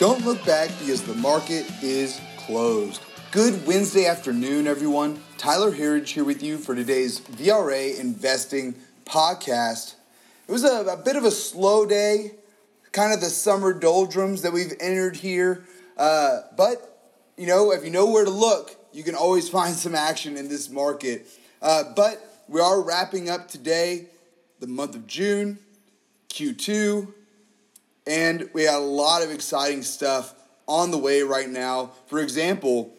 [0.00, 3.02] Don't look back because the market is closed.
[3.32, 5.22] Good Wednesday afternoon, everyone.
[5.36, 9.96] Tyler Herriage here with you for today's VRA Investing podcast.
[10.48, 12.32] It was a, a bit of a slow day,
[12.92, 15.66] kind of the summer doldrums that we've entered here.
[15.98, 19.94] Uh, but, you know, if you know where to look, you can always find some
[19.94, 21.26] action in this market.
[21.60, 24.06] Uh, but we are wrapping up today
[24.60, 25.58] the month of June,
[26.30, 27.12] Q2,
[28.10, 30.34] and we got a lot of exciting stuff
[30.66, 31.92] on the way right now.
[32.06, 32.92] For example,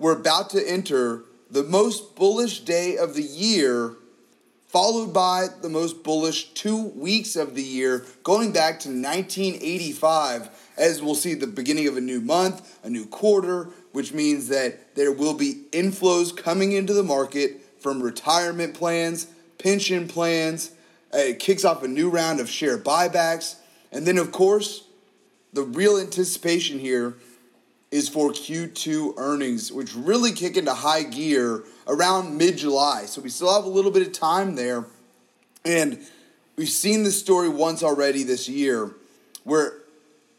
[0.00, 3.94] we're about to enter the most bullish day of the year,
[4.66, 11.00] followed by the most bullish two weeks of the year, going back to 1985, as
[11.00, 15.12] we'll see the beginning of a new month, a new quarter, which means that there
[15.12, 19.28] will be inflows coming into the market from retirement plans,
[19.58, 20.72] pension plans.
[21.12, 23.58] It kicks off a new round of share buybacks.
[23.94, 24.84] And then, of course,
[25.52, 27.14] the real anticipation here
[27.92, 33.04] is for Q2 earnings, which really kick into high gear around mid July.
[33.06, 34.84] So we still have a little bit of time there.
[35.64, 36.00] And
[36.56, 38.90] we've seen this story once already this year
[39.44, 39.74] where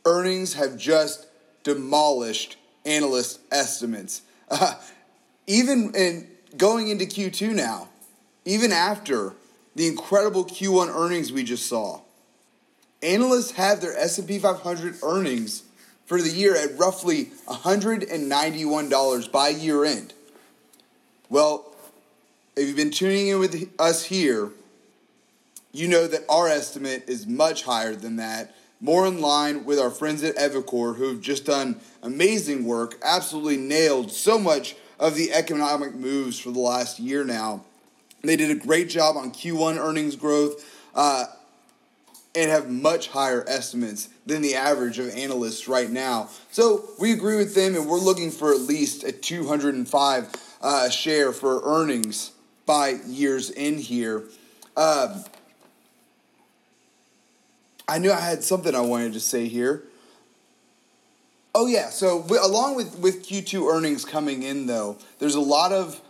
[0.03, 1.27] earnings have just
[1.63, 4.21] demolished analyst estimates.
[4.51, 4.75] Uh,
[5.47, 7.87] even in going into Q2 now,
[8.43, 9.33] even after
[9.75, 12.01] the incredible Q1 earnings we just saw,
[13.05, 15.63] analysts have their S&P 500 earnings
[16.05, 20.13] for the year at roughly $191 by year end.
[21.29, 21.73] Well,
[22.55, 24.49] if you've been tuning in with us here,
[25.71, 29.89] you know that our estimate is much higher than that, more in line with our
[29.89, 35.33] friends at Evercore who have just done amazing work, absolutely nailed so much of the
[35.33, 37.63] economic moves for the last year now.
[38.21, 40.63] They did a great job on Q1 earnings growth.
[40.93, 41.25] Uh,
[42.35, 46.29] and have much higher estimates than the average of analysts right now.
[46.51, 51.31] So we agree with them, and we're looking for at least a 205 uh, share
[51.31, 52.31] for earnings
[52.65, 54.23] by years in here.
[54.75, 55.23] Um,
[57.87, 59.83] I knew I had something I wanted to say here.
[61.53, 66.01] Oh yeah, so along with with Q2 earnings coming in though, there's a lot of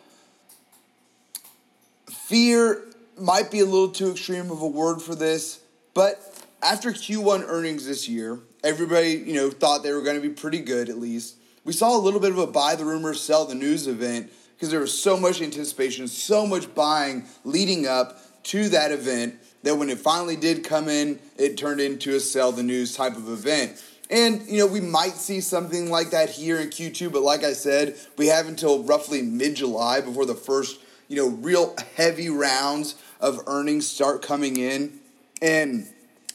[2.09, 2.81] fear
[3.19, 5.59] might be a little too extreme of a word for this
[5.95, 10.33] but after Q1 earnings this year, everybody, you know, thought they were going to be
[10.33, 11.37] pretty good at least.
[11.63, 14.69] We saw a little bit of a buy the rumor, sell the news event because
[14.69, 19.89] there was so much anticipation, so much buying leading up to that event that when
[19.89, 23.83] it finally did come in, it turned into a sell the news type of event.
[24.09, 27.53] And, you know, we might see something like that here in Q2, but like I
[27.53, 32.95] said, we have until roughly mid July before the first, you know, real heavy rounds
[33.19, 34.99] of earnings start coming in.
[35.41, 35.87] And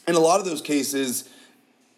[0.07, 1.29] in a lot of those cases,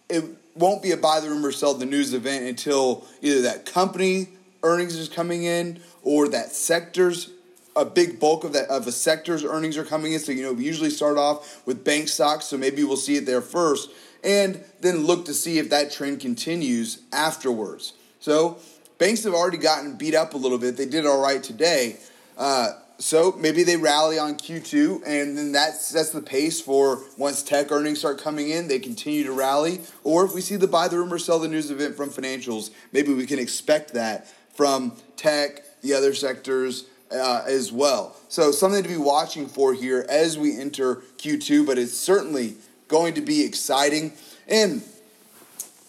[0.10, 0.24] it
[0.56, 4.30] won't be a buy the rumor, sell the news event until either that company
[4.62, 7.30] earnings is coming in or that sector's
[7.76, 10.20] a big bulk of that of a sector's earnings are coming in.
[10.20, 13.26] So you know we usually start off with bank stocks, so maybe we'll see it
[13.26, 13.90] there first,
[14.24, 17.94] and then look to see if that trend continues afterwards.
[18.20, 18.60] So
[18.98, 20.78] banks have already gotten beat up a little bit.
[20.78, 21.98] They did all right today.
[22.38, 27.44] Uh, so maybe they rally on Q2, and then that sets the pace for once
[27.44, 29.82] tech earnings start coming in, they continue to rally.
[30.06, 33.14] Or if we see the buy the rumor, sell the news event from financials, maybe
[33.14, 38.16] we can expect that from tech, the other sectors uh, as well.
[38.30, 42.56] So something to be watching for here as we enter Q2, but it's certainly
[42.88, 44.14] going to be exciting.
[44.48, 44.82] And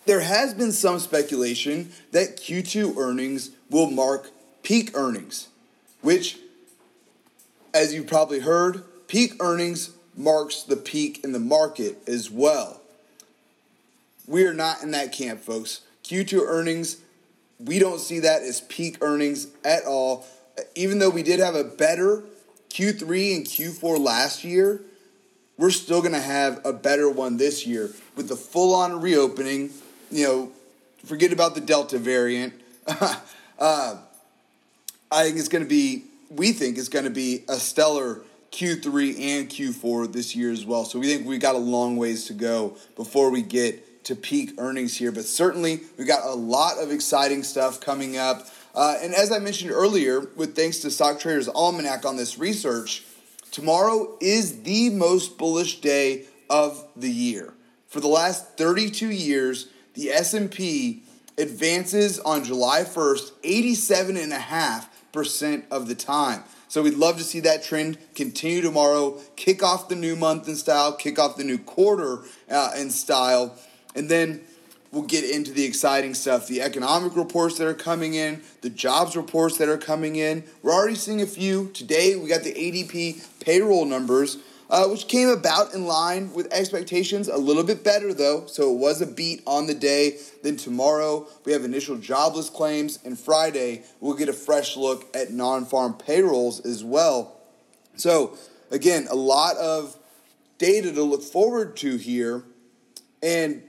[0.04, 4.32] there has been some speculation that Q2 earnings will mark
[4.64, 5.46] peak earnings,
[6.00, 6.38] which
[7.74, 12.80] as you probably heard, peak earnings marks the peak in the market as well.
[14.26, 15.80] We are not in that camp, folks.
[16.04, 16.98] Q2 earnings,
[17.58, 20.24] we don't see that as peak earnings at all.
[20.76, 22.22] Even though we did have a better
[22.70, 24.80] Q3 and Q4 last year,
[25.58, 29.70] we're still going to have a better one this year with the full on reopening.
[30.10, 30.52] You know,
[31.04, 32.54] forget about the Delta variant.
[33.58, 33.96] uh,
[35.10, 36.04] I think it's going to be
[36.36, 38.22] we think is going to be a stellar
[38.52, 40.84] Q3 and Q4 this year as well.
[40.84, 44.52] So we think we got a long ways to go before we get to peak
[44.58, 45.10] earnings here.
[45.10, 48.46] But certainly, we got a lot of exciting stuff coming up.
[48.74, 53.04] Uh, and as I mentioned earlier, with thanks to Stock Traders Almanac on this research,
[53.50, 57.54] tomorrow is the most bullish day of the year.
[57.88, 61.02] For the last 32 years, the S&P
[61.38, 66.44] advances on July 1st 87 and a half percent of the time.
[66.68, 70.56] So we'd love to see that trend continue tomorrow, kick off the new month in
[70.56, 72.18] style, kick off the new quarter
[72.50, 73.56] uh, in style.
[73.94, 74.42] And then
[74.90, 79.16] we'll get into the exciting stuff the economic reports that are coming in, the jobs
[79.16, 80.44] reports that are coming in.
[80.62, 81.70] We're already seeing a few.
[81.70, 84.38] Today, we got the ADP payroll numbers.
[84.70, 87.28] Uh, which came about in line with expectations.
[87.28, 90.18] A little bit better though, so it was a beat on the day.
[90.42, 95.32] Then tomorrow we have initial jobless claims, and Friday we'll get a fresh look at
[95.32, 97.38] non farm payrolls as well.
[97.96, 98.36] So,
[98.70, 99.96] again, a lot of
[100.58, 102.42] data to look forward to here,
[103.22, 103.62] and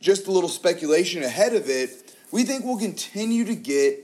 [0.00, 2.16] just a little speculation ahead of it.
[2.32, 4.00] We think we'll continue to get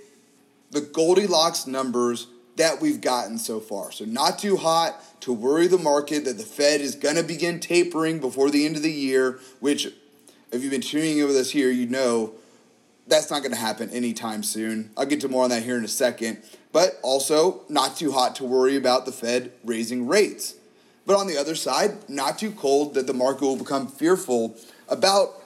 [0.70, 3.92] the Goldilocks numbers that we've gotten so far.
[3.92, 7.60] So, not too hot to worry the market that the Fed is going to begin
[7.60, 9.86] tapering before the end of the year, which,
[10.52, 12.32] if you've been tuning in with us here, you know
[13.06, 14.90] that's not going to happen anytime soon.
[14.96, 16.42] I'll get to more on that here in a second.
[16.72, 20.54] But also, not too hot to worry about the Fed raising rates.
[21.06, 24.56] But on the other side, not too cold that the market will become fearful
[24.88, 25.42] about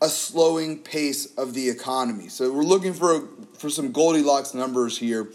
[0.00, 2.28] a slowing pace of the economy.
[2.28, 5.28] So we're looking for for some Goldilocks numbers here.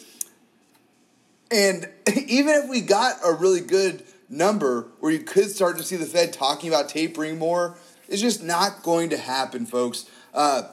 [1.51, 1.89] And
[2.27, 6.05] even if we got a really good number where you could start to see the
[6.05, 7.77] Fed talking about tapering more,
[8.07, 10.09] it's just not going to happen, folks.
[10.33, 10.63] Uh,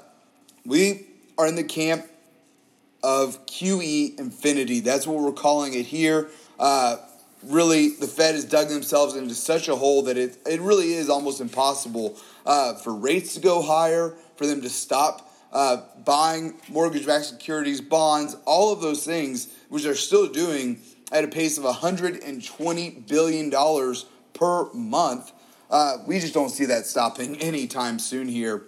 [0.64, 1.06] we
[1.36, 2.06] are in the camp
[3.02, 4.80] of QE infinity.
[4.80, 6.28] That's what we're calling it here.
[6.58, 6.96] Uh,
[7.42, 11.10] really, the Fed has dug themselves into such a hole that it, it really is
[11.10, 12.16] almost impossible
[12.46, 17.80] uh, for rates to go higher, for them to stop uh, buying mortgage backed securities,
[17.80, 20.80] bonds, all of those things, which they're still doing
[21.12, 23.94] at a pace of $120 billion
[24.34, 25.32] per month.
[25.70, 28.64] Uh, we just don't see that stopping anytime soon here.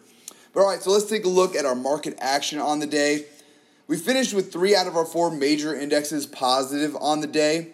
[0.55, 3.27] But all right, so let's take a look at our market action on the day.
[3.89, 7.73] We finished with three out of our four major indexes positive on the day.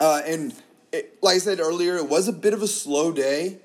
[0.00, 0.54] Uh, and
[0.92, 3.58] it, like I said earlier, it was a bit of a slow day.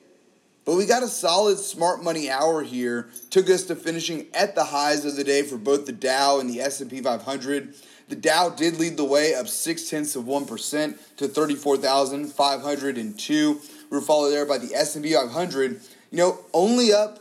[0.66, 3.08] But we got a solid smart money hour here.
[3.30, 6.50] Took us to finishing at the highs of the day for both the Dow and
[6.50, 7.76] the S&P 500.
[8.10, 12.28] The Dow did lead the way up six tenths of one percent to thirty-four thousand
[12.28, 13.60] five hundred and two.
[13.90, 15.82] We were followed there by the S&P 500.
[16.12, 17.20] You know, only up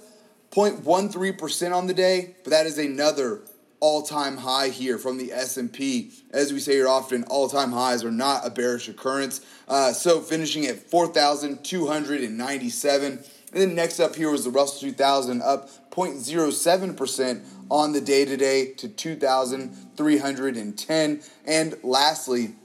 [0.50, 3.40] 0.13 percent on the day, but that is another
[3.80, 6.12] all-time high here from the S&P.
[6.30, 9.42] As we say here often, all-time highs are not a bearish occurrence.
[9.68, 13.22] Uh, so finishing at 4,297.
[13.54, 18.72] And then next up here was the Russell 2000 up 0.07% on the day today
[18.72, 21.20] to 2,310.
[21.46, 22.56] And lastly,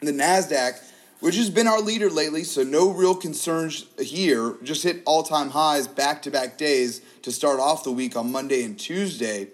[0.00, 0.78] the NASDAQ,
[1.20, 5.48] which has been our leader lately, so no real concerns here, just hit all time
[5.48, 9.48] highs back to back days to start off the week on Monday and Tuesday,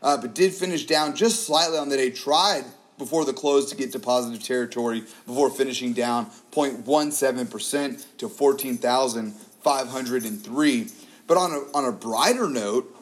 [0.00, 2.66] uh, but did finish down just slightly on the day, tried
[2.98, 9.34] before the close to get to positive territory before finishing down 0.17% to 14,000.
[9.62, 10.88] 503.
[11.26, 12.96] But on a, on a brighter note,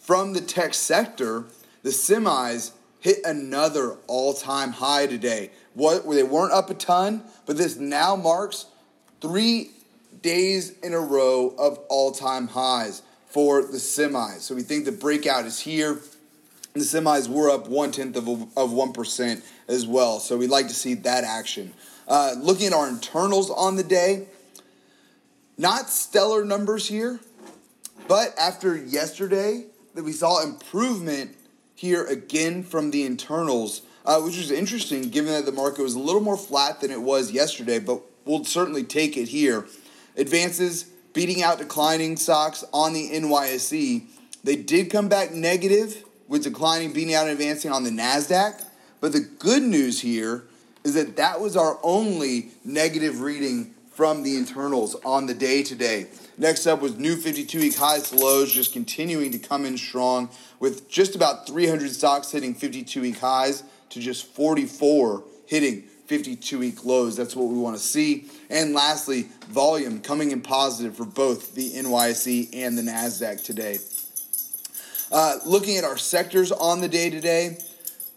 [0.00, 1.44] from the tech sector,
[1.82, 5.50] the semis hit another all time high today.
[5.74, 8.66] What, they weren't up a ton, but this now marks
[9.20, 9.70] three
[10.22, 14.40] days in a row of all time highs for the semis.
[14.40, 16.00] So we think the breakout is here.
[16.72, 20.20] The semis were up one tenth of, of 1% as well.
[20.20, 21.72] So we'd like to see that action.
[22.06, 24.26] Uh, looking at our internals on the day,
[25.58, 27.20] not stellar numbers here,
[28.08, 31.36] but after yesterday, that we saw improvement
[31.74, 35.98] here again from the internals, uh, which was interesting given that the market was a
[35.98, 39.66] little more flat than it was yesterday, but we'll certainly take it here.
[40.16, 44.04] Advances beating out declining stocks on the NYSE.
[44.44, 48.62] They did come back negative with declining, beating out and advancing on the NASDAQ.
[49.00, 50.44] But the good news here
[50.84, 56.06] is that that was our only negative reading from the internals on the day today.
[56.36, 60.28] Next up was new 52 week highs lows, just continuing to come in strong
[60.60, 66.84] with just about 300 stocks hitting 52 week highs to just 44 hitting 52 week
[66.84, 67.16] lows.
[67.16, 68.26] That's what we want to see.
[68.50, 73.78] And lastly, volume coming in positive for both the NYSE and the NASDAQ today.
[75.10, 77.56] Uh, looking at our sectors on the day today,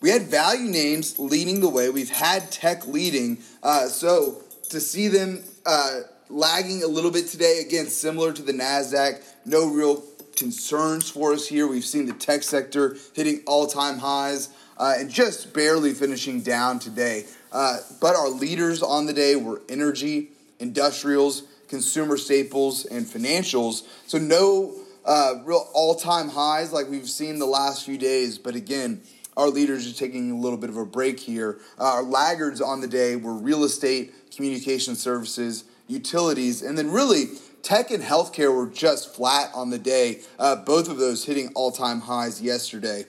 [0.01, 1.89] we had value names leading the way.
[1.89, 3.37] We've had tech leading.
[3.63, 7.63] Uh, so to see them uh, lagging a little bit today.
[7.65, 9.21] Again, similar to the NASDAQ.
[9.45, 10.03] No real
[10.35, 11.67] concerns for us here.
[11.67, 16.79] We've seen the tech sector hitting all time highs uh, and just barely finishing down
[16.79, 17.25] today.
[17.51, 23.83] Uh, but our leaders on the day were energy, industrials, consumer staples, and financials.
[24.07, 24.73] So, no
[25.05, 28.39] uh, real all time highs like we've seen the last few days.
[28.39, 29.01] But again,
[29.39, 31.59] our leaders are taking a little bit of a break here.
[31.79, 37.27] Uh, our laggards on the day were real estate, communication services, utilities, and then really
[37.61, 41.71] tech and healthcare were just flat on the day, uh, both of those hitting all
[41.71, 43.05] time highs yesterday.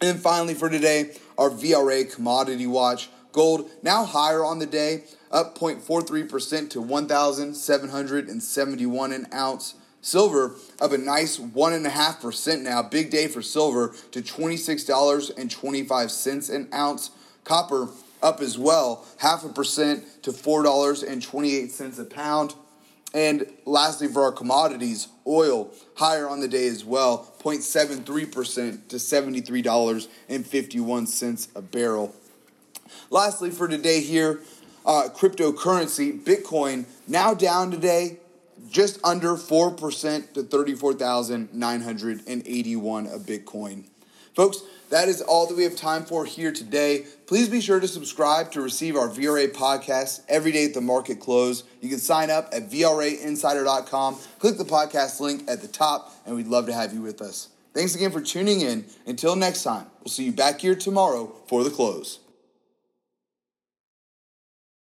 [0.00, 3.08] And then finally for today, our VRA commodity watch.
[3.30, 9.74] Gold now higher on the day, up 0.43% to 1,771 an ounce.
[10.00, 12.82] Silver up a nice 1.5% now.
[12.82, 17.10] Big day for silver to $26.25 an ounce.
[17.44, 17.88] Copper
[18.22, 22.54] up as well, half a percent to $4.28 a pound.
[23.14, 31.56] And lastly, for our commodities, oil higher on the day as well, 0.73% to $73.51
[31.56, 32.14] a barrel.
[33.10, 34.42] Lastly, for today here,
[34.84, 38.18] uh, cryptocurrency, Bitcoin, now down today
[38.70, 43.84] just under 4% to 34,981 a Bitcoin.
[44.34, 47.04] Folks, that is all that we have time for here today.
[47.26, 51.20] Please be sure to subscribe to receive our VRA podcast every day at the market
[51.20, 51.64] close.
[51.80, 54.18] You can sign up at VRAinsider.com.
[54.38, 57.48] Click the podcast link at the top, and we'd love to have you with us.
[57.74, 58.86] Thanks again for tuning in.
[59.06, 62.20] Until next time, we'll see you back here tomorrow for the close.